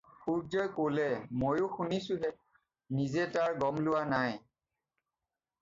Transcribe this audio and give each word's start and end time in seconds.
সূৰ্য্যই 0.19 0.69
ক'লে- 0.77 1.19
"ময়ো 1.41 1.67
শুনিছোঁহে, 1.75 2.31
নিজে 3.01 3.27
তাৰ 3.37 3.55
গম 3.65 3.81
লোৱা 3.89 4.03
নাই।" 4.15 4.37